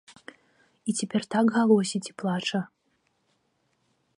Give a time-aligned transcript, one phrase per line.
[0.85, 2.61] І цяпер так галосіць і плача.